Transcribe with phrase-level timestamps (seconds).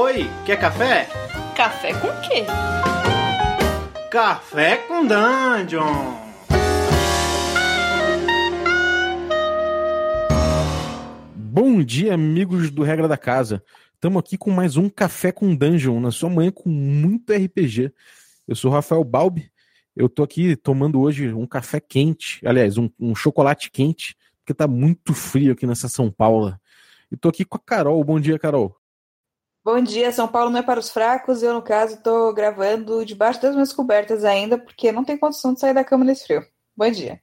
[0.00, 1.08] Oi, quer café?
[1.56, 2.44] Café com quê?
[4.08, 6.14] Café com Dungeon!
[11.34, 13.60] Bom dia, amigos do Regra da Casa.
[13.92, 17.92] Estamos aqui com mais um Café com Dungeon, na sua manhã com muito RPG.
[18.46, 19.50] Eu sou o Rafael Balbi.
[19.96, 24.68] Eu tô aqui tomando hoje um café quente, aliás, um, um chocolate quente, porque tá
[24.68, 26.56] muito frio aqui nessa São Paulo.
[27.10, 28.04] E tô aqui com a Carol.
[28.04, 28.77] Bom dia, Carol.
[29.70, 31.42] Bom dia, São Paulo não é para os fracos.
[31.42, 35.60] Eu, no caso, tô gravando debaixo das minhas cobertas ainda, porque não tem condição de
[35.60, 36.42] sair da cama nesse frio.
[36.74, 37.20] Bom dia.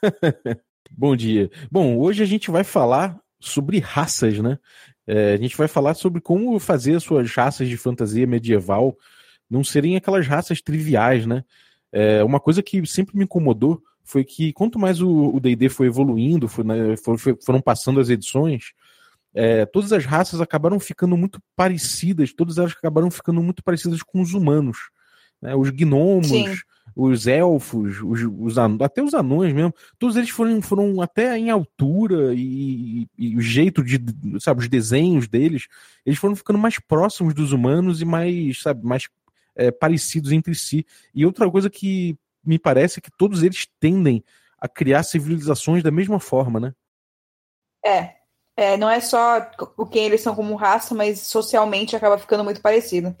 [0.90, 1.50] Bom dia.
[1.70, 4.58] Bom, hoje a gente vai falar sobre raças, né?
[5.06, 8.96] É, a gente vai falar sobre como fazer suas raças de fantasia medieval
[9.50, 11.44] não serem aquelas raças triviais, né?
[11.92, 16.48] É, uma coisa que sempre me incomodou foi que quanto mais o D&D foi evoluindo,
[16.48, 18.72] foi, né, foi, foram passando as edições,
[19.34, 24.20] é, todas as raças acabaram ficando muito parecidas, todas elas acabaram ficando muito parecidas com
[24.20, 24.90] os humanos.
[25.40, 25.54] Né?
[25.54, 26.56] Os gnomos, Sim.
[26.96, 32.34] os elfos, os, os, até os anões mesmo, todos eles foram, foram até em altura
[32.34, 33.98] e, e, o jeito de,
[34.40, 35.68] sabe, os desenhos deles,
[36.04, 39.08] eles foram ficando mais próximos dos humanos e mais, sabe, mais
[39.54, 40.86] é, parecidos entre si.
[41.14, 44.24] E outra coisa que me parece é que todos eles tendem
[44.58, 46.74] a criar civilizações da mesma forma, né?
[47.84, 48.17] É,
[48.58, 52.60] é, não é só o quem eles são como raça, mas socialmente acaba ficando muito
[52.60, 53.14] parecido.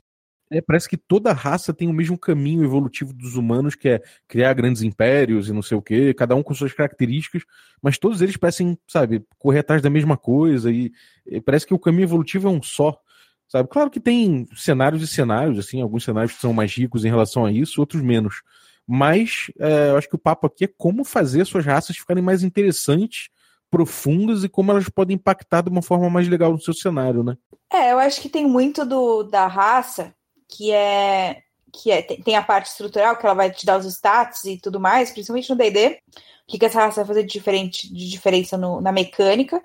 [0.50, 4.52] É, parece que toda raça tem o mesmo caminho evolutivo dos humanos, que é criar
[4.54, 7.44] grandes impérios e não sei o quê, cada um com suas características,
[7.80, 10.90] mas todos eles parecem, sabe, correr atrás da mesma coisa e,
[11.24, 13.00] e parece que o caminho evolutivo é um só.
[13.46, 13.68] Sabe?
[13.68, 17.46] Claro que tem cenários e cenários, assim, alguns cenários que são mais ricos em relação
[17.46, 18.42] a isso, outros menos.
[18.84, 22.42] Mas é, eu acho que o papo aqui é como fazer suas raças ficarem mais
[22.42, 23.28] interessantes,
[23.70, 27.36] profundas e como elas podem impactar de uma forma mais legal no seu cenário, né?
[27.72, 30.14] É, eu acho que tem muito do, da raça
[30.48, 34.44] que é que é, tem a parte estrutural, que ela vai te dar os stats
[34.44, 35.98] e tudo mais, principalmente no D&D, o
[36.46, 39.62] que, que essa raça vai fazer de, diferente, de diferença no, na mecânica,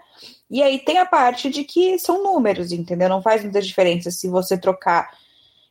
[0.50, 3.10] e aí tem a parte de que são números, entendeu?
[3.10, 5.10] Não faz muita diferença se você trocar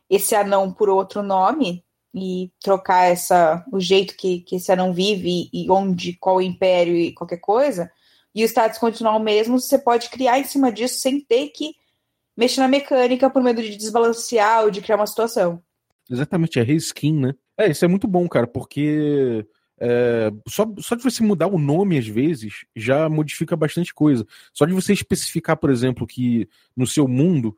[0.09, 5.49] esse anão por outro nome e trocar essa o jeito que, que esse anão vive
[5.53, 7.91] e onde, qual império e qualquer coisa,
[8.33, 11.75] e o status continuar o mesmo, você pode criar em cima disso sem ter que
[12.35, 15.61] mexer na mecânica por medo de desbalancear ou de criar uma situação.
[16.09, 17.35] Exatamente, é reskin, né?
[17.57, 19.45] É, isso é muito bom, cara, porque
[19.79, 24.25] é, só, só de você mudar o nome, às vezes, já modifica bastante coisa.
[24.51, 27.55] Só de você especificar, por exemplo, que no seu mundo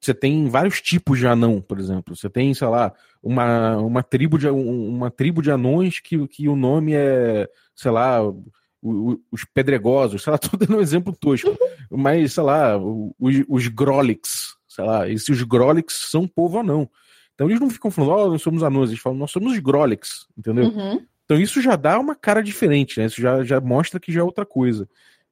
[0.00, 2.14] você tem vários tipos de anão, por exemplo.
[2.14, 2.92] Você tem, sei lá,
[3.22, 8.20] uma, uma, tribo, de, uma tribo de anões que, que o nome é, sei lá,
[8.82, 11.56] os pedregosos, sei lá, tô dando um exemplo tosco.
[11.90, 16.88] Mas, sei lá, os, os Grolix, sei lá, esses Grolix são povo anão.
[17.34, 19.58] Então eles não ficam falando, ó, oh, nós somos anões, eles falam, nós somos os
[19.60, 20.64] Grolix, entendeu?
[20.64, 21.06] Uhum.
[21.24, 23.06] Então isso já dá uma cara diferente, né?
[23.06, 24.88] Isso já, já mostra que já é outra coisa.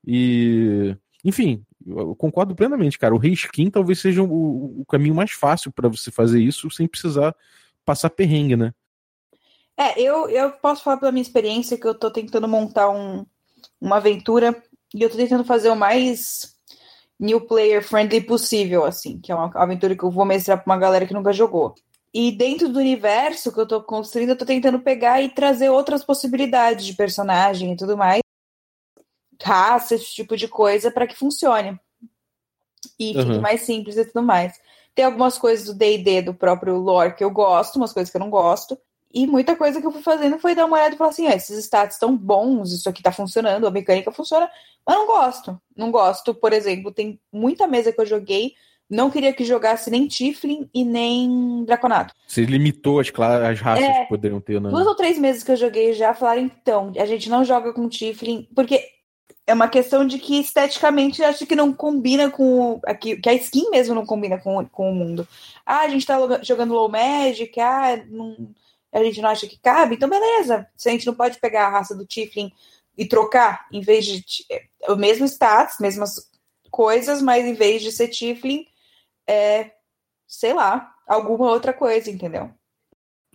[0.07, 3.15] E, enfim, eu concordo plenamente, cara.
[3.15, 7.35] O reskin talvez seja o, o caminho mais fácil para você fazer isso sem precisar
[7.85, 8.73] passar perrengue, né?
[9.77, 13.27] É, eu, eu posso falar pela minha experiência que eu tô tentando montar um,
[13.81, 14.63] uma aventura
[14.95, 16.55] e eu tô tentando fazer o mais
[17.19, 20.79] new player friendly possível, assim, que é uma aventura que eu vou mestrar pra uma
[20.79, 21.75] galera que nunca jogou.
[22.13, 26.03] E dentro do universo que eu tô construindo, eu tô tentando pegar e trazer outras
[26.03, 28.21] possibilidades de personagem e tudo mais.
[29.43, 31.79] Raça, esse tipo de coisa, para que funcione.
[32.99, 33.23] E uhum.
[33.23, 34.59] fique mais simples e tudo mais.
[34.95, 38.21] Tem algumas coisas do DD, do próprio lore, que eu gosto, umas coisas que eu
[38.21, 38.79] não gosto.
[39.13, 41.35] E muita coisa que eu fui fazendo foi dar uma olhada e falar assim: ah,
[41.35, 44.51] esses status estão bons, isso aqui tá funcionando, a mecânica funciona,
[44.87, 45.61] mas não gosto.
[45.77, 48.55] Não gosto, por exemplo, tem muita mesa que eu joguei
[48.89, 52.15] não queria que jogasse nem Tiflin e nem Draconato.
[52.27, 54.71] Você limitou as, as raças é, que poderiam ter, né?
[54.71, 57.89] Duas ou três meses que eu joguei já falaram, então, a gente não joga com
[57.89, 58.81] Tiflin, porque
[59.47, 62.81] é uma questão de que esteticamente acho que não combina com.
[62.85, 65.27] Aqui, que a skin mesmo não combina com, com o mundo.
[65.65, 68.37] Ah, a gente tá jogando low magic, ah, não,
[69.01, 70.67] a gente não acha que cabe, então beleza.
[70.77, 72.51] Se a gente não pode pegar a raça do Tiflin
[72.97, 74.23] e trocar, em vez de.
[74.51, 76.31] É, o mesmo status, mesmas
[76.71, 78.67] coisas, mas em vez de ser Tiflin,
[79.27, 79.73] é,
[80.27, 82.51] sei lá, alguma outra coisa, entendeu?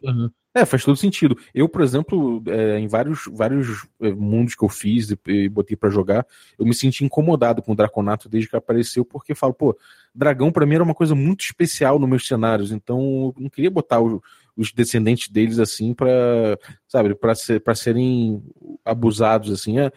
[0.03, 0.31] Uhum.
[0.53, 1.37] É, faz todo sentido.
[1.53, 5.77] Eu, por exemplo, é, em vários, vários é, mundos que eu fiz e, e botei
[5.77, 6.25] para jogar,
[6.59, 9.77] eu me senti incomodado com o Draconato desde que apareceu, porque falo, pô,
[10.13, 13.71] dragão para mim era uma coisa muito especial nos meus cenários, então eu não queria
[13.71, 14.21] botar o,
[14.55, 16.57] os descendentes deles assim para,
[16.87, 18.43] sabe, para ser, serem
[18.83, 19.79] abusados assim.
[19.79, 19.91] É,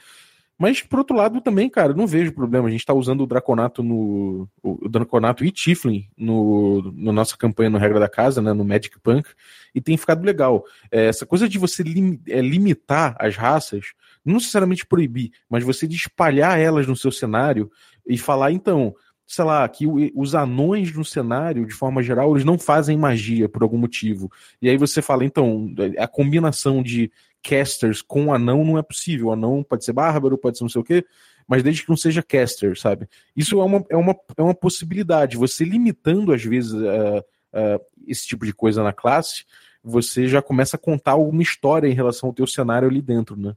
[0.59, 2.69] Mas, por outro lado, também, cara, não vejo problema.
[2.69, 4.49] A gente tá usando o Draconato no.
[4.62, 8.53] O Draconato e Tiflin no, na nossa campanha no Regra da Casa, né?
[8.53, 9.29] No Magic Punk,
[9.75, 10.65] e tem ficado legal.
[10.91, 13.87] É, essa coisa de você lim, é, limitar as raças,
[14.25, 17.71] não necessariamente proibir, mas você de espalhar elas no seu cenário
[18.07, 18.95] e falar, então,
[19.26, 23.62] sei lá, que os anões no cenário, de forma geral, eles não fazem magia por
[23.62, 24.31] algum motivo.
[24.61, 27.11] E aí você fala, então, a combinação de
[27.43, 29.29] casters com anão não é possível.
[29.29, 31.05] O anão pode ser bárbaro, pode ser não sei o quê,
[31.47, 33.09] mas desde que não seja caster, sabe?
[33.37, 35.37] Isso é uma, é uma, é uma possibilidade.
[35.37, 39.44] Você limitando, às vezes, uh, uh, esse tipo de coisa na classe,
[39.82, 43.55] você já começa a contar alguma história em relação ao teu cenário ali dentro, né?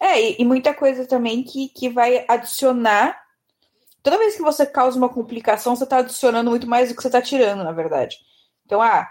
[0.00, 3.20] É, e, e muita coisa também que, que vai adicionar.
[4.02, 7.08] Toda vez que você causa uma complicação, você está adicionando muito mais do que você
[7.08, 8.16] está tirando, na verdade.
[8.64, 9.10] Então, ah,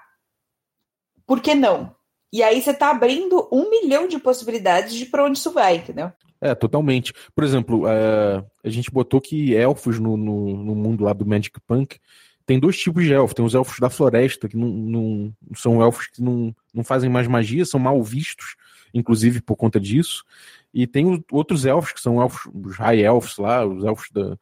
[1.27, 1.95] por que não?
[2.31, 6.11] E aí você está abrindo um milhão de possibilidades de para onde isso vai, entendeu?
[6.41, 7.13] É, totalmente.
[7.35, 11.59] Por exemplo, é, a gente botou que elfos no, no, no, mundo lá do Magic
[11.61, 11.99] Punk
[12.45, 13.33] tem dois tipos de elfos.
[13.33, 17.27] Tem os elfos da floresta, que não, não, são elfos que não, não fazem mais
[17.27, 18.55] magia, são mal vistos,
[18.93, 20.23] inclusive por conta disso.
[20.73, 24.37] E tem os, outros elfos, que são elfos, os high elfos lá, os elfos da,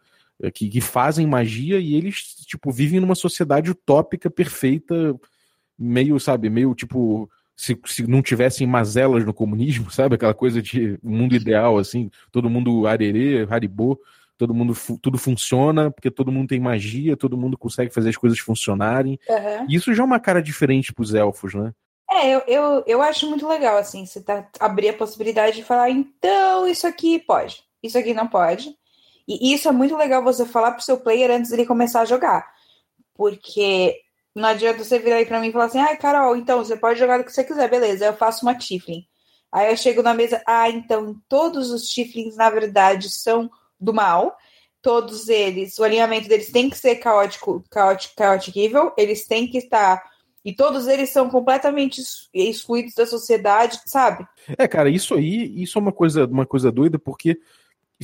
[0.53, 5.15] que, que fazem magia e eles, tipo, vivem numa sociedade utópica perfeita,
[5.77, 10.15] meio, sabe, meio tipo se, se não tivessem mazelas no comunismo, sabe?
[10.15, 13.99] Aquela coisa de mundo ideal, assim, todo mundo arerê, haribô,
[14.37, 18.37] todo mundo, tudo funciona, porque todo mundo tem magia, todo mundo consegue fazer as coisas
[18.37, 19.19] funcionarem.
[19.27, 19.65] Uhum.
[19.67, 21.73] Isso já é uma cara diferente pros elfos, né?
[22.09, 25.89] É, eu, eu, eu acho muito legal, assim, você tá, abrir a possibilidade de falar,
[25.89, 28.73] então, isso aqui pode, isso aqui não pode.
[29.27, 32.49] E isso é muito legal você falar pro seu player antes dele começar a jogar.
[33.13, 33.99] Porque
[34.33, 36.77] não adianta você virar aí pra mim e falar assim, ai, ah, Carol, então você
[36.77, 39.03] pode jogar o que você quiser, beleza, eu faço uma Tiflin.
[39.51, 44.37] Aí eu chego na mesa, ah, então todos os Tiflins, na verdade, são do mal.
[44.81, 49.57] Todos eles, o alinhamento deles tem que ser caótico, caótico, chaotic evil, eles têm que
[49.57, 50.01] estar.
[50.45, 52.01] E todos eles são completamente
[52.33, 54.25] excluídos da sociedade, sabe?
[54.57, 57.37] É, cara, isso aí, isso é uma coisa, uma coisa doida, porque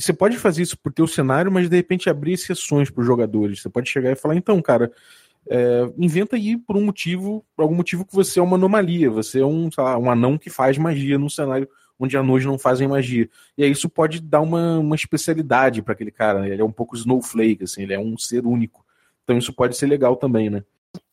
[0.00, 3.62] você pode fazer isso pro teu cenário, mas de repente abrir exceções para os jogadores.
[3.62, 4.92] Você pode chegar e falar, então, cara,
[5.48, 9.40] é, inventa aí por um motivo, por algum motivo que você é uma anomalia, você
[9.40, 11.68] é um, lá, um anão que faz magia num cenário
[11.98, 13.28] onde anões não fazem magia.
[13.56, 16.50] E aí isso pode dar uma, uma especialidade para aquele cara, né?
[16.50, 18.84] ele é um pouco snowflake, assim, ele é um ser único.
[19.22, 20.64] Então isso pode ser legal também, né?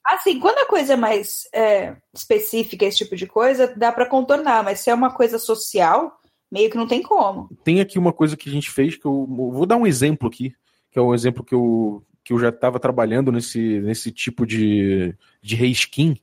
[0.05, 4.63] Assim, quando a coisa é mais é, específica, esse tipo de coisa, dá para contornar,
[4.63, 6.19] mas se é uma coisa social,
[6.51, 7.50] meio que não tem como.
[7.63, 10.53] Tem aqui uma coisa que a gente fez, que eu vou dar um exemplo aqui,
[10.92, 15.15] que é um exemplo que eu, que eu já estava trabalhando nesse, nesse tipo de,
[15.42, 16.18] de reskin,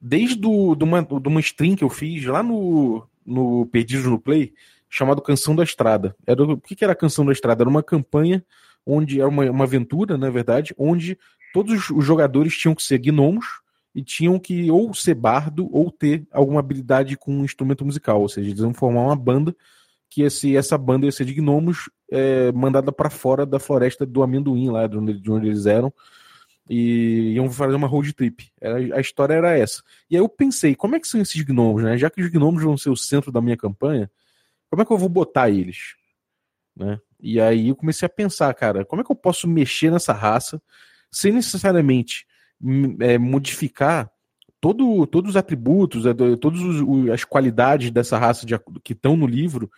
[0.00, 4.20] desde do, de, uma, de uma stream que eu fiz lá no, no Perdidos no
[4.20, 4.54] Play,
[4.88, 6.16] chamado Canção da Estrada.
[6.26, 7.62] Era, o que, que era a Canção da Estrada?
[7.62, 8.44] Era uma campanha
[8.86, 11.18] onde era uma, uma aventura, na verdade, onde
[11.52, 13.60] todos os jogadores tinham que ser gnomos
[13.94, 18.28] e tinham que ou ser bardo ou ter alguma habilidade com um instrumento musical, ou
[18.28, 19.54] seja, eles iam formar uma banda
[20.08, 24.22] que esse, essa banda ia ser de gnomos é, mandada para fora da floresta do
[24.22, 25.92] amendoim, lá de onde, de onde eles eram,
[26.68, 28.50] e iam fazer uma road trip.
[28.60, 29.82] Era, a história era essa.
[30.10, 31.96] E aí eu pensei, como é que são esses gnomos, né?
[31.96, 34.10] Já que os gnomos vão ser o centro da minha campanha,
[34.68, 35.94] como é que eu vou botar eles?
[36.76, 36.98] Né?
[37.20, 40.60] E aí eu comecei a pensar, cara, como é que eu posso mexer nessa raça
[41.10, 42.26] sem necessariamente
[43.00, 44.10] é, modificar
[44.60, 46.60] todo, todos os atributos, é, todas
[47.12, 49.70] as qualidades dessa raça de, que estão no livro,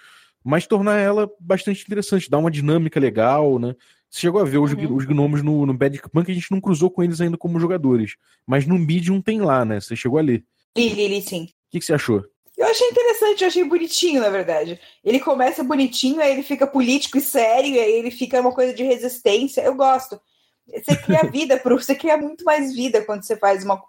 [0.45, 3.77] mas tornar ela bastante interessante, dar uma dinâmica legal, né?
[4.11, 4.95] Você chegou a ver os, uhum.
[4.95, 8.17] os gnomos no, no Bad Punk, a gente não cruzou com eles ainda como jogadores.
[8.47, 9.81] Mas no Medium tem lá, né?
[9.81, 10.45] Você chegou a ler.
[10.77, 11.45] Li, li, li sim.
[11.45, 12.23] O que, que você achou?
[12.59, 14.79] Eu achei interessante, eu achei bonitinho, na verdade.
[15.03, 18.83] Ele começa bonitinho, aí ele fica político e sério, aí ele fica uma coisa de
[18.83, 19.63] resistência.
[19.63, 20.21] Eu gosto.
[20.67, 23.83] Você cria vida, pro, você cria muito mais vida quando você faz uma.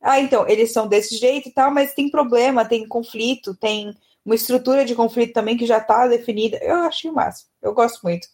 [0.00, 3.94] Ah, então, eles são desse jeito e tal, mas tem problema, tem conflito, tem
[4.24, 6.58] uma estrutura de conflito também que já está definida.
[6.62, 7.44] Eu achei massa.
[7.62, 8.26] Eu gosto muito.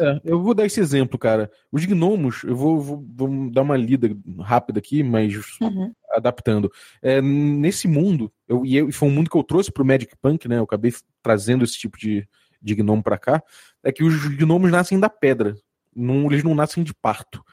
[0.00, 1.50] É, eu vou dar esse exemplo, cara.
[1.70, 4.10] Os gnomos, eu vou, vou, vou dar uma lida
[4.40, 5.92] rápida aqui, mas uhum.
[6.12, 6.70] adaptando.
[7.02, 10.48] É, nesse mundo, eu, e eu, foi um mundo que eu trouxe pro Magic Punk,
[10.48, 10.58] né?
[10.58, 12.26] Eu acabei trazendo esse tipo de,
[12.60, 13.42] de gnomo para cá.
[13.82, 15.54] É que os gnomos nascem da pedra.
[15.94, 17.44] Não, eles não nascem de parto.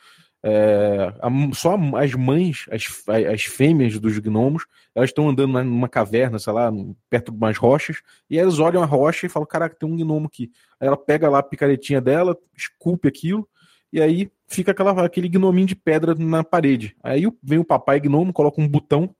[0.43, 2.83] É, a, só as mães, as,
[3.31, 6.71] as fêmeas dos gnomos, elas estão andando numa caverna, sei lá,
[7.10, 10.27] perto de umas rochas, e elas olham a rocha e falam: Caraca, tem um gnomo
[10.27, 10.51] aqui.
[10.79, 13.48] Aí ela pega lá a picaretinha dela, esculpe aquilo,
[13.93, 16.95] e aí fica aquela, aquele gnominho de pedra na parede.
[17.03, 19.13] Aí vem o papai gnomo, coloca um botão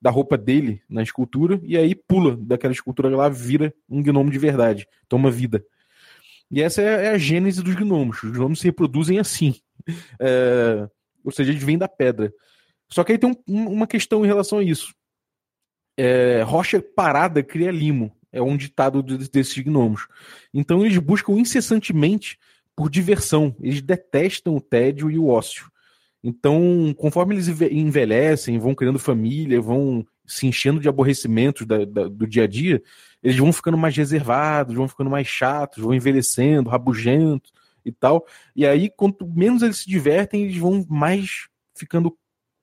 [0.00, 4.38] da roupa dele na escultura, e aí pula daquela escultura lá, vira um gnomo de
[4.38, 5.64] verdade, toma vida.
[6.50, 8.22] E essa é, é a gênese dos gnomos.
[8.22, 9.54] Os gnomos se reproduzem assim.
[10.20, 10.88] É,
[11.24, 12.32] ou seja, eles vêm da pedra.
[12.88, 14.94] Só que aí tem um, uma questão em relação a isso.
[15.96, 18.12] É, rocha parada cria limo.
[18.32, 20.06] É um ditado desses gnomos.
[20.52, 22.38] Então eles buscam incessantemente
[22.76, 23.54] por diversão.
[23.60, 25.70] Eles detestam o tédio e o ócio.
[26.22, 32.26] Então, conforme eles envelhecem, vão criando família, vão se enchendo de aborrecimentos da, da, do
[32.26, 32.80] dia a dia,
[33.22, 37.52] eles vão ficando mais reservados, vão ficando mais chatos, vão envelhecendo, rabugentos
[37.84, 38.24] e tal.
[38.54, 42.16] E aí, quanto menos eles se divertem, eles vão mais ficando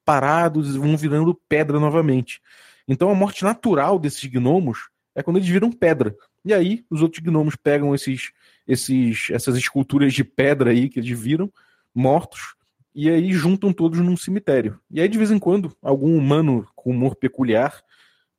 [0.06, 2.42] parados, vão virando pedra novamente.
[2.88, 6.16] Então, a morte natural desses gnomos é quando eles viram pedra.
[6.46, 8.32] E aí, os outros gnomos pegam esses,
[8.66, 11.52] esses, essas esculturas de pedra aí que eles viram,
[11.94, 12.56] mortos,
[12.98, 14.80] e aí juntam todos num cemitério.
[14.90, 17.84] E aí, de vez em quando, algum humano com humor peculiar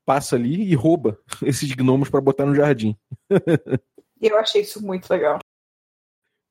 [0.04, 2.96] passa ali e rouba esses gnomos para botar no jardim.
[4.20, 5.38] Eu achei isso muito legal.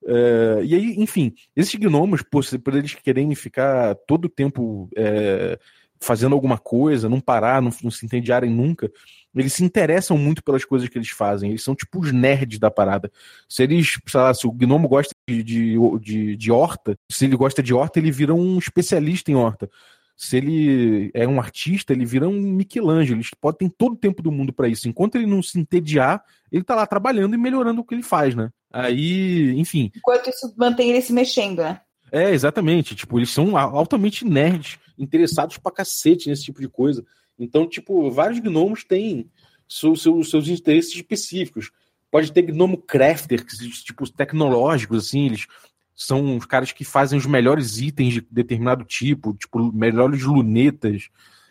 [0.06, 5.58] É, e aí, enfim, esses gnomos, por, por eles quererem ficar todo o tempo é,
[6.00, 8.90] fazendo alguma coisa, não parar, não, não se entediarem nunca,
[9.34, 11.50] eles se interessam muito pelas coisas que eles fazem.
[11.50, 13.10] Eles são tipo os nerds da parada.
[13.48, 17.36] Se eles, sei lá, se o gnomo gosta de, de, de, de horta, se ele
[17.36, 19.70] gosta de horta, ele vira um especialista em horta.
[20.16, 23.20] Se ele é um artista, ele vira um Michelangelo.
[23.20, 24.88] Ele pode ter todo o tempo do mundo para isso.
[24.88, 28.34] Enquanto ele não se entediar, ele tá lá trabalhando e melhorando o que ele faz,
[28.34, 28.50] né?
[28.72, 29.92] Aí, enfim.
[29.96, 31.80] Enquanto isso mantém ele se mexendo, né?
[32.10, 32.94] É, exatamente.
[32.94, 37.04] Tipo, eles são altamente nerds, interessados pra cacete nesse tipo de coisa.
[37.38, 39.30] Então, tipo, vários gnomos têm
[39.68, 41.70] seus, seus, seus interesses específicos.
[42.10, 43.44] Pode ter gnomo crafter,
[43.84, 45.46] tipo, tecnológicos, assim, eles
[45.94, 51.08] são os caras que fazem os melhores itens de determinado tipo, tipo, melhores lunetas,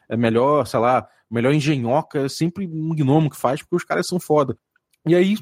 [0.10, 4.08] é melhor, sei lá, melhor engenhoca, é sempre um gnomo que faz, porque os caras
[4.08, 4.58] são foda.
[5.06, 5.36] E aí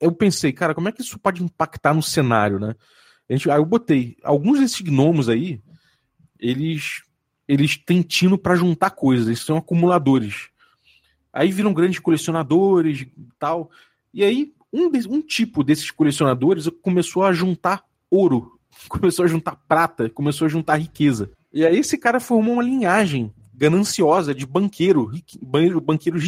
[0.00, 2.74] eu pensei, cara, como é que isso pode impactar no cenário, né?
[3.28, 5.60] Gente, aí eu botei, alguns desses gnomos aí,
[6.38, 7.02] eles
[7.46, 10.48] eles têm tino para juntar coisas, eles são acumuladores.
[11.32, 13.70] Aí viram grandes colecionadores e tal.
[14.12, 19.56] E aí, um, de, um tipo desses colecionadores começou a juntar ouro, começou a juntar
[19.68, 21.30] prata, começou a juntar riqueza.
[21.52, 25.12] E aí esse cara formou uma linhagem gananciosa de banqueiro,
[25.82, 26.18] banqueiro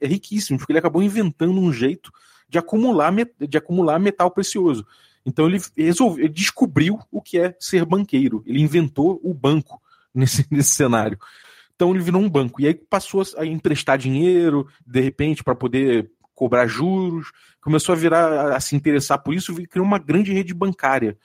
[0.00, 2.10] riquíssimo, porque ele acabou inventando um jeito
[2.48, 4.84] de acumular, de acumular metal precioso.
[5.24, 8.42] Então ele, resolveu, ele descobriu o que é ser banqueiro.
[8.46, 9.80] Ele inventou o banco
[10.14, 11.18] nesse, nesse cenário.
[11.74, 12.60] Então ele virou um banco.
[12.60, 18.56] E aí passou a emprestar dinheiro, de repente, para poder cobrar juros, começou a virar
[18.56, 21.16] a se interessar por isso e criou uma grande rede bancária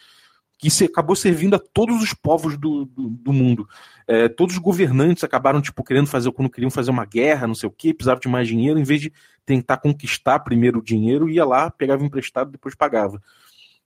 [0.58, 3.68] que se, acabou servindo a todos os povos do, do, do mundo.
[4.08, 7.68] É, todos os governantes acabaram tipo querendo fazer quando queriam fazer uma guerra, não sei
[7.70, 9.14] o que, precisavam de mais dinheiro, em vez de
[9.46, 13.22] tentar conquistar primeiro o dinheiro, ia lá, pegava emprestado, depois pagava.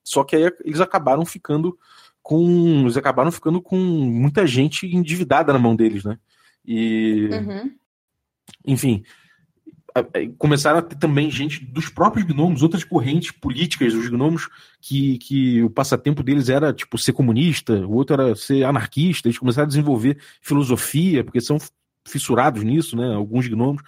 [0.03, 1.77] Só que aí eles acabaram ficando
[2.21, 2.81] com.
[2.81, 6.17] Eles acabaram ficando com muita gente endividada na mão deles, né?
[6.65, 7.29] E.
[7.31, 7.71] Uhum.
[8.65, 9.03] Enfim.
[10.37, 14.47] Começaram a ter também gente dos próprios gnomos, outras correntes políticas dos gnomos,
[14.79, 19.27] que, que o passatempo deles era tipo ser comunista, o outro era ser anarquista.
[19.27, 21.57] Eles começaram a desenvolver filosofia, porque são
[22.07, 23.13] fissurados nisso, né?
[23.13, 23.81] Alguns gnomos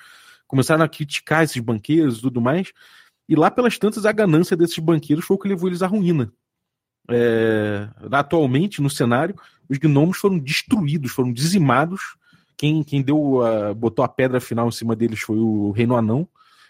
[0.45, 2.73] começaram a criticar esses banqueiros e tudo mais.
[3.27, 6.31] E lá pelas tantas, a ganância desses banqueiros foi o que levou eles à ruína.
[7.09, 9.35] É, atualmente, no cenário,
[9.69, 12.15] os gnomos foram destruídos, foram dizimados.
[12.57, 16.27] Quem, quem deu a, botou a pedra final em cima deles foi o Reino Anão.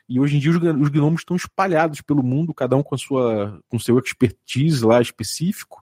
[0.08, 2.98] E hoje em dia os, os gnomos estão espalhados pelo mundo, cada um com a
[2.98, 5.82] sua com seu expertise lá específico.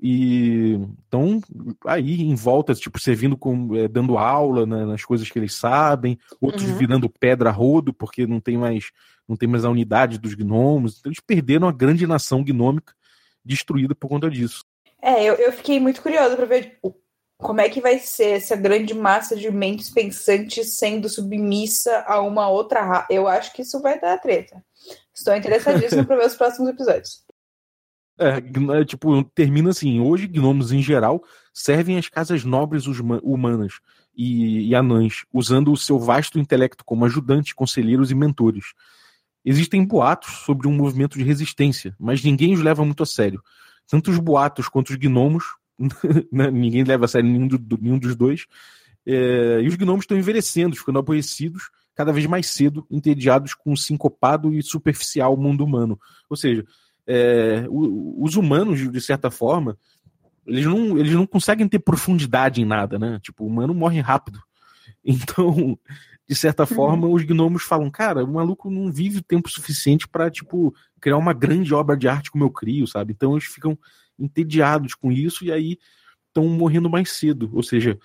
[0.00, 1.40] E então
[1.86, 6.18] aí em volta, tipo, servindo com é, dando aula né, nas coisas que eles sabem,
[6.40, 6.76] outros uhum.
[6.76, 8.90] virando pedra rodo, porque não tem mais
[9.28, 10.98] não tem mais a unidade dos gnomos.
[10.98, 12.94] Então eles perderam a grande nação gnômica
[13.44, 14.64] destruída por conta disso.
[15.00, 16.96] É, eu, eu fiquei muito curiosa para ver tipo,
[17.38, 22.48] como é que vai ser essa grande massa de mentes pensantes sendo submissa a uma
[22.48, 23.06] outra raça.
[23.10, 24.64] Eu acho que isso vai dar treta.
[25.14, 27.22] Estou interessadíssimo para ver os próximos episódios.
[28.18, 28.38] É,
[28.80, 33.74] é, tipo, termina assim: hoje, gnomos em geral servem as casas nobres humanas
[34.16, 38.72] e, e anãs, usando o seu vasto intelecto como ajudantes, conselheiros e mentores.
[39.44, 43.42] Existem boatos sobre um movimento de resistência, mas ninguém os leva muito a sério.
[43.86, 45.44] Tanto os boatos quanto os gnomos,
[46.32, 48.46] né, ninguém leva a sério nenhum, do, nenhum dos dois.
[49.06, 53.76] É, e os gnomos estão envelhecendo, ficando aborrecidos cada vez mais cedo, entediados com o
[53.76, 55.98] sincopado e superficial mundo humano.
[56.28, 56.64] Ou seja,
[57.06, 59.78] é, os humanos, de certa forma,
[60.46, 63.20] eles não, eles não conseguem ter profundidade em nada, né?
[63.22, 64.40] Tipo, o humano morre rápido.
[65.06, 65.78] Então,
[66.26, 70.74] de certa forma, os gnomos falam, cara, o maluco não vive tempo suficiente para tipo,
[71.00, 73.12] criar uma grande obra de arte como eu crio, sabe?
[73.12, 73.78] Então eles ficam
[74.18, 75.78] entediados com isso e aí
[76.28, 77.50] estão morrendo mais cedo.
[77.52, 77.98] Ou seja,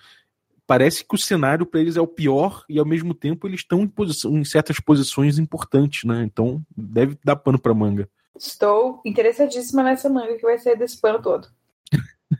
[0.66, 3.80] parece que o cenário para eles é o pior e ao mesmo tempo eles estão
[3.80, 6.22] em, posição, em certas posições importantes, né?
[6.22, 8.08] Então deve dar pano para manga.
[8.36, 11.48] Estou interessadíssima nessa manga que vai ser desse pano todo.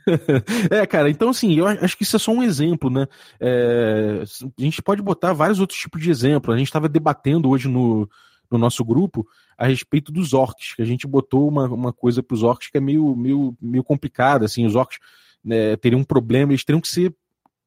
[0.70, 3.06] é, cara, então assim, eu acho que isso é só um exemplo, né?
[3.38, 4.22] É,
[4.58, 6.54] a gente pode botar vários outros tipos de exemplos.
[6.54, 8.08] A gente estava debatendo hoje no,
[8.50, 9.26] no nosso grupo
[9.56, 12.78] a respeito dos orcs, que a gente botou uma, uma coisa para os orcs que
[12.78, 14.98] é meio, meio, meio complicada, assim, os orcs
[15.44, 17.14] né, teriam um problema, eles teriam que ser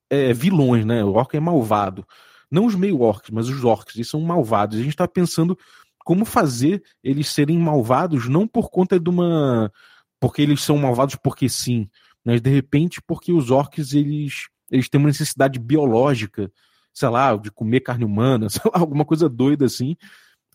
[0.09, 1.03] é, vilões, né?
[1.03, 2.05] O orc é malvado.
[2.49, 4.77] Não os meio orcs, mas os orcs, eles são malvados.
[4.77, 5.57] A gente está pensando
[6.03, 9.71] como fazer eles serem malvados, não por conta de uma.
[10.19, 11.89] porque eles são malvados porque sim,
[12.25, 16.51] mas de repente porque os orcs eles, eles têm uma necessidade biológica,
[16.93, 19.95] sei lá, de comer carne humana, sei lá, alguma coisa doida assim,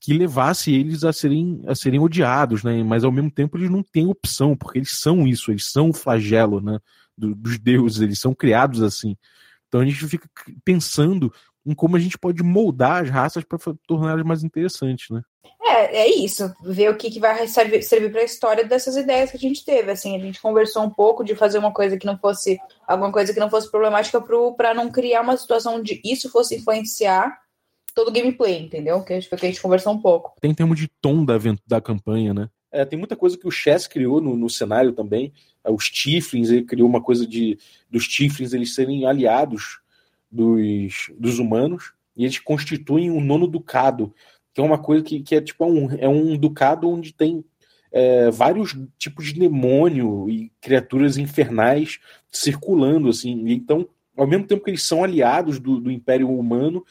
[0.01, 2.83] que levasse eles a serem, a serem odiados, né?
[2.83, 5.95] Mas ao mesmo tempo eles não têm opção, porque eles são isso, eles são o
[5.95, 6.79] flagelo, né?
[7.17, 9.17] Do, dos deuses, eles são criados assim.
[9.67, 10.29] Então a gente fica
[10.65, 11.33] pensando
[11.69, 15.21] em como a gente pode moldar as raças para torná-las mais interessantes, né?
[15.63, 16.51] É, é isso.
[16.63, 19.63] Ver o que, que vai servir, servir para a história dessas ideias que a gente
[19.63, 19.91] teve.
[19.91, 23.35] Assim, a gente conversou um pouco de fazer uma coisa que não fosse alguma coisa
[23.35, 24.19] que não fosse problemática
[24.57, 27.39] para não criar uma situação onde isso fosse influenciar
[27.95, 29.03] todo o gameplay, entendeu?
[29.03, 30.33] Que foi que a gente conversou um pouco.
[30.41, 31.35] Tem termo de tom da,
[31.67, 32.49] da campanha, né?
[32.73, 35.35] É, tem muita coisa que o Chess criou no, no cenário também.
[35.63, 37.59] É, os Tiflins, ele criou uma coisa de
[37.91, 39.81] dos Tiflins eles serem aliados
[40.31, 44.13] dos, dos humanos e eles constituem um nono ducado,
[44.53, 47.45] que é uma coisa que, que é tipo um, é um ducado onde tem
[47.93, 51.99] é, vários tipos de demônio e criaturas infernais
[52.31, 53.51] circulando assim.
[53.51, 56.85] Então, ao mesmo tempo que eles são aliados do, do Império Humano,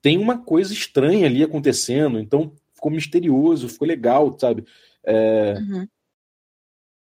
[0.00, 2.18] tem uma coisa estranha ali acontecendo.
[2.18, 4.64] Então, ficou misterioso, ficou legal, sabe?
[5.04, 5.88] É, uhum.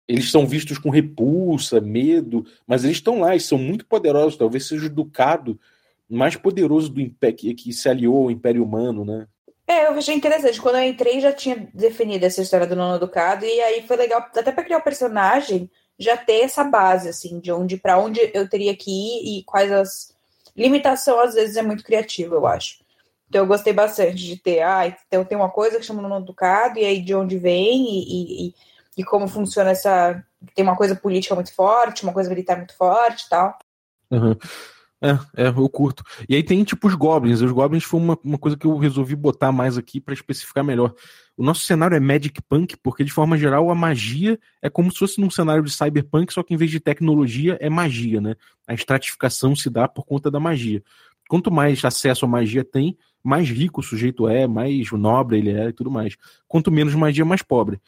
[0.08, 4.38] Eles são vistos com repulsa, medo, mas eles estão lá, eles são muito poderosos.
[4.38, 5.60] Talvez seja o ducado
[6.10, 9.28] mais poderoso do império que, que se aliou ao Império Humano, né?
[9.68, 10.62] É, eu achei interessante.
[10.62, 14.20] Quando eu entrei, já tinha definido essa história do nono ducado, e aí foi legal,
[14.20, 18.48] até para criar o personagem, já ter essa base, assim, de onde para onde eu
[18.48, 20.16] teria que ir e quais as.
[20.56, 22.86] Limitação, às vezes, é muito criativa, eu acho.
[23.28, 26.80] Então eu gostei bastante de ter, ah, então tem uma coisa que chama nono ducado,
[26.80, 28.56] e aí de onde vem, e, e, e
[29.04, 30.24] como funciona essa.
[30.54, 33.58] Tem uma coisa política muito forte, uma coisa militar muito forte e tal.
[34.12, 34.36] Uhum.
[35.02, 36.04] É, é, eu curto.
[36.28, 37.42] E aí tem tipo os goblins.
[37.42, 40.94] Os goblins foi uma, uma coisa que eu resolvi botar mais aqui para especificar melhor.
[41.38, 45.00] O nosso cenário é Magic Punk, porque de forma geral a magia é como se
[45.00, 48.36] fosse num cenário de cyberpunk, só que em vez de tecnologia é magia, né?
[48.66, 50.82] A estratificação se dá por conta da magia.
[51.28, 55.70] Quanto mais acesso à magia tem, mais rico o sujeito é, mais nobre ele é
[55.70, 56.16] e tudo mais.
[56.48, 57.82] Quanto menos magia, mais pobre.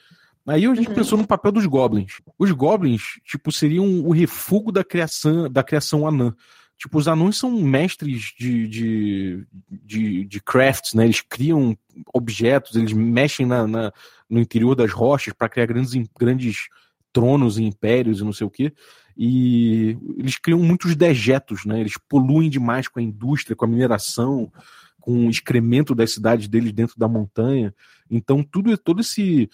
[0.47, 0.95] Aí a gente uhum.
[0.95, 2.21] pensou no papel dos goblins.
[2.39, 6.33] Os goblins, tipo, seriam o refúgio da criação, da criação anã.
[6.77, 11.05] Tipo, os anões são mestres de, de, de, de crafts, né?
[11.05, 11.75] Eles criam
[12.13, 13.91] objetos, eles mexem na, na
[14.29, 16.67] no interior das rochas para criar grandes, grandes
[17.11, 18.71] tronos e impérios e não sei o quê.
[19.17, 21.79] E eles criam muitos dejetos, né?
[21.79, 24.51] Eles poluem demais com a indústria, com a mineração,
[24.99, 27.73] com o excremento das cidades deles dentro da montanha.
[28.09, 29.49] Então, tudo todo esse,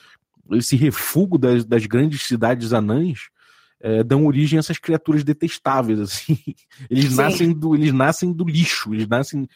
[0.52, 3.30] esse refúgio das, das grandes cidades anãs
[3.80, 6.38] é, dão origem a essas criaturas detestáveis, assim.
[6.90, 9.48] Eles nascem do, eles nascem do lixo, eles nascem,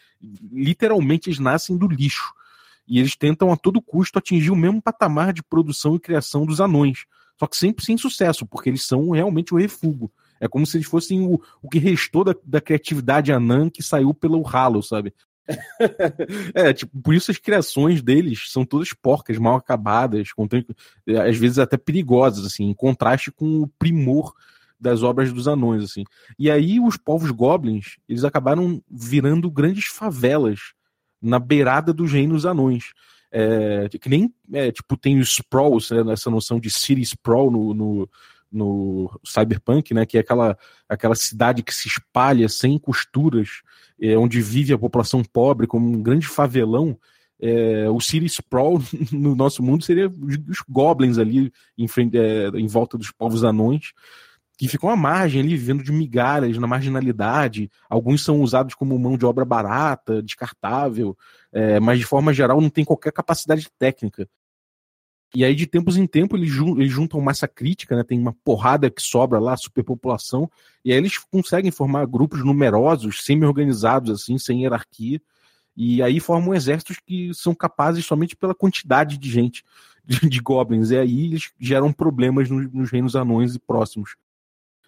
[0.51, 2.33] literalmente, eles nascem do lixo.
[2.85, 6.59] E eles tentam a todo custo atingir o mesmo patamar de produção e criação dos
[6.59, 7.05] anões.
[7.39, 10.11] Só que sempre sem sucesso, porque eles são realmente o refúgio.
[10.39, 14.13] É como se eles fossem o, o que restou da, da criatividade anã que saiu
[14.13, 15.13] pelo ralo, sabe?
[16.53, 20.29] é, tipo, por isso as criações deles são todas porcas, mal acabadas,
[21.25, 24.33] às vezes até perigosas, assim, em contraste com o primor
[24.79, 26.03] das obras dos anões, assim.
[26.37, 30.73] E aí os povos goblins, eles acabaram virando grandes favelas
[31.21, 32.93] na beirada dos reinos anões.
[33.31, 37.73] É, que nem, é, tipo, tem o sprawl, né, essa noção de city sprawl no,
[37.73, 38.09] no,
[38.57, 40.57] no Cyberpunk, né, que é aquela,
[40.89, 43.61] aquela cidade que se espalha sem costuras,
[44.01, 46.97] é, onde vive a população pobre como um grande favelão,
[47.39, 52.67] é, o City Sprawl no nosso mundo seria os goblins ali em, frente, é, em
[52.67, 53.93] volta dos povos anões,
[54.57, 57.69] que ficam à margem ali, vivendo de migalhas, na marginalidade.
[57.87, 61.15] Alguns são usados como mão de obra barata, descartável,
[61.53, 64.27] é, mas de forma geral não tem qualquer capacidade técnica.
[65.35, 68.03] E aí, de tempos em tempos, eles, eles juntam massa crítica, né?
[68.03, 70.49] Tem uma porrada que sobra lá, superpopulação,
[70.83, 75.21] e aí eles conseguem formar grupos numerosos, semi-organizados, assim, sem hierarquia,
[75.75, 79.63] E aí formam exércitos que são capazes somente pela quantidade de gente,
[80.03, 80.91] de, de goblins.
[80.91, 84.15] E aí eles geram problemas nos, nos reinos anões e próximos.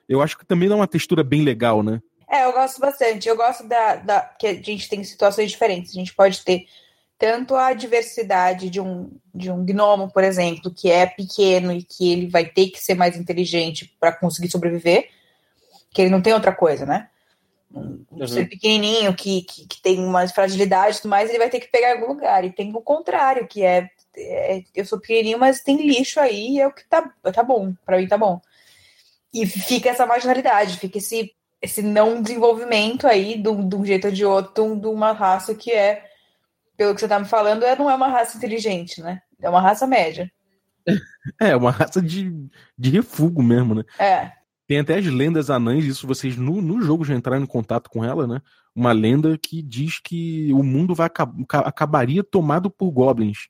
[0.07, 2.01] Eu acho que também dá uma textura bem legal, né?
[2.27, 3.27] É, eu gosto bastante.
[3.27, 5.91] Eu gosto da, da que a gente tem situações diferentes.
[5.91, 6.65] A gente pode ter
[7.19, 12.09] tanto a diversidade de um, de um gnomo, por exemplo, que é pequeno e que
[12.09, 15.09] ele vai ter que ser mais inteligente para conseguir sobreviver,
[15.91, 17.09] que ele não tem outra coisa, né?
[17.71, 18.27] Um uhum.
[18.27, 21.67] ser pequenininho que, que, que, tem umas fragilidades e tudo mais, ele vai ter que
[21.67, 22.43] pegar em algum lugar.
[22.45, 26.65] E tem o contrário, que é, é eu sou pequenininho, mas tem lixo aí, é
[26.65, 28.41] o que tá, tá bom, para mim tá bom.
[29.33, 34.25] E fica essa marginalidade, fica esse, esse não desenvolvimento aí de um jeito ou de
[34.25, 36.08] outro de uma raça que é
[36.79, 39.21] pelo que você tá me falando, é, não é uma raça inteligente, né?
[39.41, 40.31] É uma raça média.
[41.39, 42.33] É, uma raça de,
[42.77, 43.83] de refúgio mesmo, né?
[43.99, 44.31] É.
[44.65, 48.03] Tem até as lendas anãs, isso vocês no, no jogo já entraram em contato com
[48.03, 48.41] ela, né?
[48.73, 51.07] Uma lenda que diz que o mundo vai
[51.65, 53.49] acabaria tomado por goblins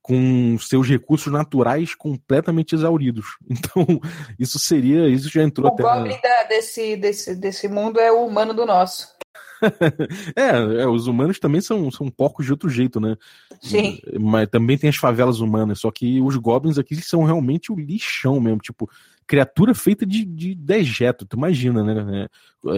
[0.00, 3.26] com seus recursos naturais completamente exauridos.
[3.50, 4.00] Então,
[4.38, 5.82] isso seria, isso já entrou o até.
[5.82, 9.15] O goblin da, desse, desse, desse mundo é o humano do nosso.
[10.36, 13.16] é, é, os humanos também são, são porcos de outro jeito, né?
[13.60, 13.98] Sim.
[14.20, 18.40] Mas também tem as favelas humanas, só que os goblins aqui são realmente o lixão
[18.40, 18.88] mesmo, tipo,
[19.26, 22.28] criatura feita de, de dejeto, tu imagina, né?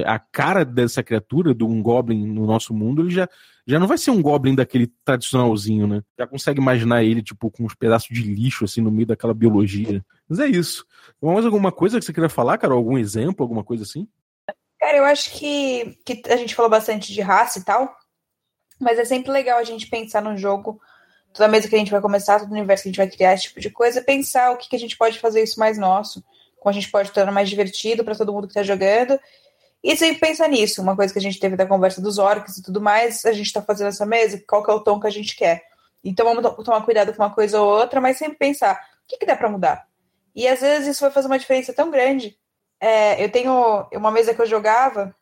[0.06, 3.28] A cara dessa criatura, de um goblin no nosso mundo, ele já,
[3.66, 6.02] já não vai ser um goblin daquele tradicionalzinho, né?
[6.18, 10.04] Já consegue imaginar ele, tipo, com uns pedaços de lixo, assim, no meio daquela biologia.
[10.28, 10.84] Mas é isso.
[11.20, 12.72] Mais alguma coisa que você queria falar, cara?
[12.72, 14.08] Algum exemplo, alguma coisa assim?
[14.78, 17.94] Cara, eu acho que, que a gente falou bastante de raça e tal,
[18.80, 20.80] mas é sempre legal a gente pensar no jogo,
[21.32, 23.44] toda vez que a gente vai começar, todo universo que a gente vai criar, esse
[23.44, 26.22] tipo de coisa, pensar o que, que a gente pode fazer isso mais nosso,
[26.60, 29.18] como a gente pode tornar mais divertido para todo mundo que está jogando.
[29.82, 32.62] E sempre pensar nisso, uma coisa que a gente teve da conversa dos orcs e
[32.62, 35.10] tudo mais, a gente está fazendo essa mesa, qual que é o tom que a
[35.10, 35.62] gente quer.
[36.02, 39.26] Então vamos tomar cuidado com uma coisa ou outra, mas sempre pensar, o que, que
[39.26, 39.86] dá para mudar?
[40.34, 42.38] E às vezes isso vai fazer uma diferença tão grande
[42.80, 45.14] é, eu tenho uma mesa que eu jogava,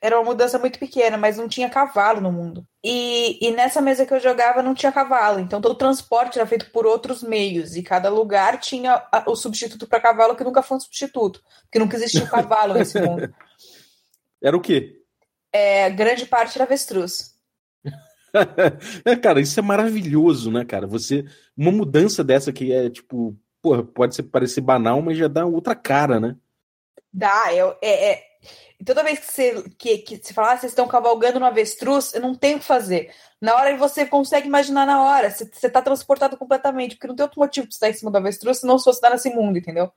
[0.00, 2.66] era uma mudança muito pequena, mas não tinha cavalo no mundo.
[2.84, 6.46] E, e nessa mesa que eu jogava não tinha cavalo, então todo o transporte era
[6.46, 10.76] feito por outros meios, e cada lugar tinha o substituto para cavalo que nunca foi
[10.76, 13.32] um substituto, porque nunca existiu um cavalo nesse mundo.
[14.42, 15.00] Era o quê?
[15.52, 17.34] É, grande parte era avestruz.
[19.04, 20.86] é, cara, isso é maravilhoso, né, cara?
[20.86, 21.24] Você.
[21.56, 25.74] Uma mudança dessa que é, tipo, porra, pode ser, parecer banal, mas já dá outra
[25.74, 26.36] cara, né?
[27.16, 28.24] Dá, é, é, é,
[28.84, 32.20] toda vez que você, que, que você fala, ah, vocês estão cavalgando no avestruz, eu
[32.20, 33.10] não tenho o que fazer.
[33.40, 37.24] Na hora você consegue imaginar na hora, você, você tá transportado completamente, porque não tem
[37.24, 39.90] outro motivo você estar em cima do avestruz se não fosse estar nesse mundo, entendeu?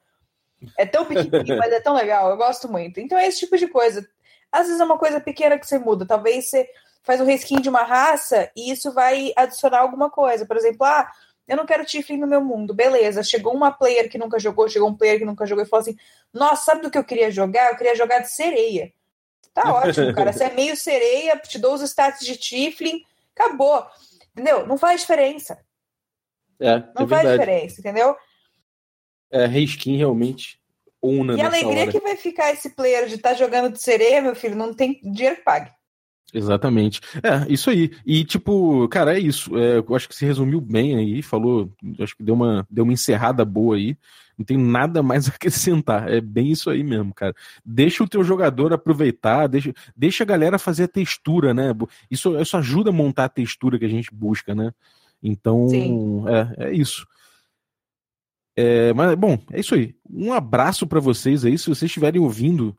[0.77, 3.01] É tão pequenininho, mas é tão legal, eu gosto muito.
[3.01, 4.07] Então é esse tipo de coisa.
[4.49, 6.69] Às vezes é uma coisa pequena que você muda, talvez você
[7.03, 10.45] faz um reskin de uma raça e isso vai adicionar alguma coisa.
[10.45, 11.11] Por exemplo, ah,
[11.49, 12.75] eu não quero Tiflin no meu mundo.
[12.75, 15.81] Beleza, chegou uma player que nunca jogou, chegou um player que nunca jogou e falou
[15.81, 15.97] assim:
[16.31, 17.71] Nossa, sabe do que eu queria jogar?
[17.71, 18.93] Eu queria jogar de sereia.
[19.51, 20.31] Tá ótimo, cara.
[20.31, 23.03] Você é meio sereia, te dou os status de Tiflin,
[23.35, 23.83] acabou.
[24.31, 24.67] Entendeu?
[24.67, 25.59] Não faz diferença.
[26.59, 27.39] É, não é faz verdade.
[27.39, 28.15] diferença, entendeu?
[29.31, 30.59] É, reskin realmente.
[31.01, 31.91] Una e a alegria hora.
[31.91, 34.99] que vai ficar esse player de estar tá jogando de sereia, meu filho, não tem
[35.01, 35.71] dinheiro que pague.
[36.33, 37.01] Exatamente.
[37.23, 37.91] É, isso aí.
[38.05, 39.55] E, tipo, cara, é isso.
[39.57, 42.93] É, eu acho que se resumiu bem aí, falou, acho que deu uma, deu uma
[42.93, 43.97] encerrada boa aí.
[44.37, 46.09] Não tem nada mais a acrescentar.
[46.11, 47.33] É bem isso aí mesmo, cara.
[47.65, 51.73] Deixa o teu jogador aproveitar, deixa, deixa a galera fazer a textura, né?
[52.09, 54.71] Isso, isso ajuda a montar a textura que a gente busca, né?
[55.21, 55.67] Então,
[56.27, 57.05] é, é isso.
[58.55, 59.95] É, mas, bom, é isso aí.
[60.09, 61.57] Um abraço para vocês aí.
[61.57, 62.75] Se vocês estiverem ouvindo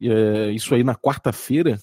[0.00, 1.78] é, isso aí na quarta-feira,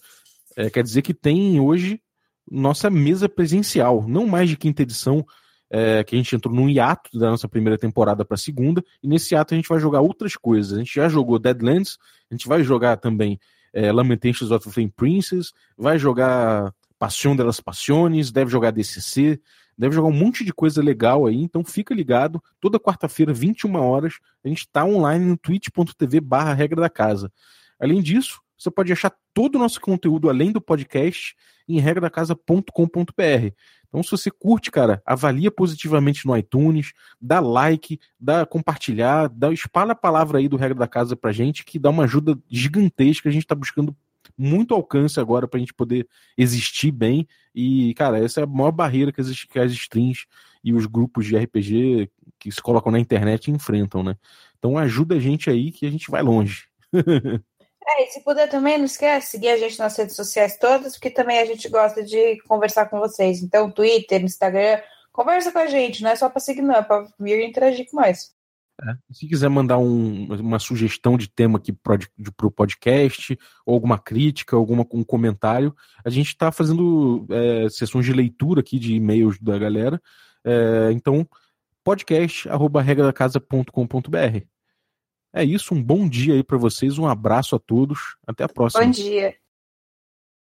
[0.55, 2.01] é, quer dizer que tem hoje
[2.49, 5.25] nossa mesa presencial, não mais de quinta edição,
[5.69, 9.07] é, que a gente entrou num hiato da nossa primeira temporada para a segunda, e
[9.07, 10.73] nesse hiato a gente vai jogar outras coisas.
[10.73, 11.97] A gente já jogou Deadlands,
[12.29, 13.39] a gente vai jogar também
[13.73, 19.39] é, Lamentations of the Flame Princess, vai jogar Passion delas Passiones, deve jogar DCC,
[19.77, 24.19] deve jogar um monte de coisa legal aí, então fica ligado, toda quarta-feira, 21 horas,
[24.43, 26.21] a gente está online no twitch.tv
[26.55, 27.31] regra da casa.
[27.79, 31.35] Além disso, você pode achar todo o nosso conteúdo além do podcast
[31.67, 33.53] em regradacasa.com.br.
[33.87, 39.93] Então, se você curte, cara, avalia positivamente no iTunes, dá like, dá compartilhar, dá espalha
[39.93, 43.29] a palavra aí do Regra da Casa pra gente, que dá uma ajuda gigantesca.
[43.29, 43.95] A gente tá buscando
[44.37, 47.27] muito alcance agora pra gente poder existir bem.
[47.53, 50.25] E, cara, essa é a maior barreira que as, que as streams
[50.63, 54.17] e os grupos de RPG que se colocam na internet enfrentam, né?
[54.57, 56.65] Então ajuda a gente aí que a gente vai longe.
[57.87, 61.11] É, e se puder também, não esquece, seguir a gente nas redes sociais todas, porque
[61.11, 63.43] também a gente gosta de conversar com vocês.
[63.43, 67.07] Então, Twitter, Instagram, conversa com a gente, não é só para seguir, não, é para
[67.19, 68.33] vir interagir com nós.
[68.81, 68.95] É.
[69.11, 71.99] Se quiser mandar um, uma sugestão de tema aqui para
[72.43, 78.13] o podcast, ou alguma crítica, alguma, um comentário, a gente está fazendo é, sessões de
[78.13, 80.01] leitura aqui de e-mails da galera.
[80.43, 81.27] É, então,
[81.83, 84.54] podcast.regradacasa.com.br.
[85.37, 88.85] É isso, um bom dia aí para vocês, um abraço a todos, até a próxima.
[88.85, 89.35] Bom dia.